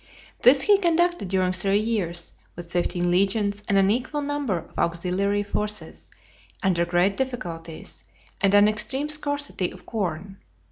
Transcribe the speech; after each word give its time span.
This 0.41 0.63
he 0.63 0.79
conducted 0.79 1.27
during 1.27 1.53
three 1.53 1.77
years, 1.77 2.33
with 2.55 2.71
fifteen 2.71 3.11
legions 3.11 3.61
and 3.69 3.77
an 3.77 3.91
equal 3.91 4.23
number 4.23 4.57
of 4.57 4.79
auxiliary 4.79 5.43
forces, 5.43 6.09
under 6.63 6.85
great 6.87 7.15
difficulties, 7.15 8.03
and 8.41 8.51
an 8.55 8.67
extreme 8.67 9.09
scarcity 9.09 9.69
of 9.69 9.85
corn. 9.85 10.37